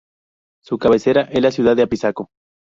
[0.63, 2.31] Su cabecera es la ciudad de Apizaco.